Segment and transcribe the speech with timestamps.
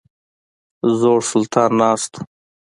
[0.99, 2.21] زوړ سلطان ناست وو.